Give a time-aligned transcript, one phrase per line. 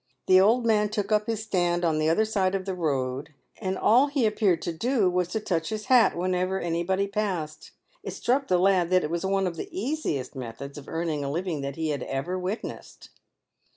[0.25, 3.77] The old man took up his stand on the other side of the road, and
[3.77, 7.69] all he appeared to do was to touch his hat whenever anybody passed.
[8.01, 11.29] It struck the lad that it was one of the easiest methods of earning a
[11.29, 13.11] living that he had ever witnessed.